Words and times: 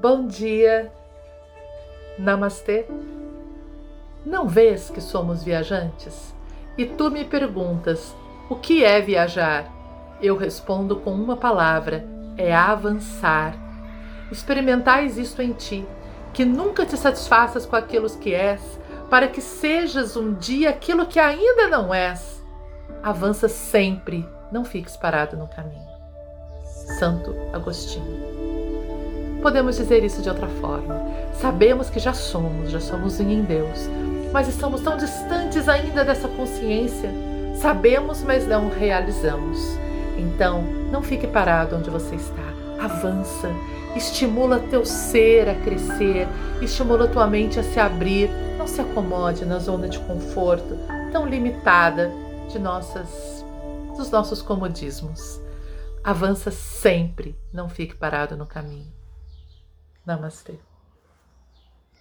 Bom 0.00 0.26
dia. 0.26 0.90
Namastê. 2.18 2.86
Não 4.24 4.48
vês 4.48 4.88
que 4.88 4.98
somos 4.98 5.44
viajantes? 5.44 6.34
E 6.78 6.86
tu 6.86 7.10
me 7.10 7.22
perguntas: 7.22 8.16
o 8.48 8.56
que 8.56 8.82
é 8.82 8.98
viajar? 9.02 9.70
Eu 10.22 10.38
respondo 10.38 10.96
com 10.96 11.12
uma 11.12 11.36
palavra: 11.36 12.06
é 12.38 12.54
avançar. 12.54 13.54
Experimentais 14.32 15.18
isto 15.18 15.42
em 15.42 15.52
ti, 15.52 15.86
que 16.32 16.46
nunca 16.46 16.86
te 16.86 16.96
satisfaças 16.96 17.66
com 17.66 17.76
aquilo 17.76 18.08
que 18.08 18.32
és, 18.32 18.80
para 19.10 19.28
que 19.28 19.42
sejas 19.42 20.16
um 20.16 20.32
dia 20.32 20.70
aquilo 20.70 21.04
que 21.04 21.20
ainda 21.20 21.68
não 21.68 21.92
és. 21.92 22.42
Avança 23.02 23.50
sempre, 23.50 24.26
não 24.50 24.64
fiques 24.64 24.96
parado 24.96 25.36
no 25.36 25.46
caminho. 25.46 25.90
Santo 26.98 27.36
Agostinho. 27.52 28.29
Podemos 29.42 29.76
dizer 29.76 30.04
isso 30.04 30.20
de 30.20 30.28
outra 30.28 30.46
forma. 30.46 31.00
Sabemos 31.40 31.88
que 31.88 31.98
já 31.98 32.12
somos, 32.12 32.70
já 32.70 32.80
somos 32.80 33.18
em 33.20 33.42
Deus, 33.42 33.88
mas 34.32 34.48
estamos 34.48 34.82
tão 34.82 34.98
distantes 34.98 35.66
ainda 35.68 36.04
dessa 36.04 36.28
consciência. 36.28 37.10
Sabemos, 37.56 38.22
mas 38.22 38.46
não 38.46 38.68
realizamos. 38.68 39.58
Então, 40.18 40.62
não 40.92 41.02
fique 41.02 41.26
parado 41.26 41.76
onde 41.76 41.88
você 41.88 42.16
está. 42.16 42.50
Avança, 42.78 43.50
estimula 43.96 44.58
teu 44.70 44.84
ser 44.84 45.48
a 45.48 45.54
crescer, 45.54 46.28
estimula 46.60 47.08
tua 47.08 47.26
mente 47.26 47.58
a 47.58 47.62
se 47.62 47.80
abrir. 47.80 48.30
Não 48.58 48.66
se 48.66 48.80
acomode 48.80 49.46
na 49.46 49.58
zona 49.58 49.88
de 49.88 49.98
conforto 50.00 50.78
tão 51.10 51.26
limitada 51.26 52.12
de 52.50 52.58
nossas 52.58 53.40
dos 53.96 54.10
nossos 54.10 54.42
comodismos. 54.42 55.40
Avança 56.02 56.50
sempre, 56.50 57.36
não 57.52 57.68
fique 57.68 57.94
parado 57.94 58.36
no 58.36 58.46
caminho. 58.46 58.99
Namastê. 60.06 60.58